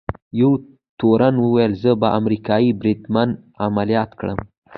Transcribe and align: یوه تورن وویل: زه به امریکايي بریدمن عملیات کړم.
یوه 0.41 0.57
تورن 0.99 1.35
وویل: 1.45 1.71
زه 1.83 1.91
به 2.01 2.07
امریکايي 2.19 2.71
بریدمن 2.79 3.29
عملیات 3.65 4.11
کړم. 4.19 4.39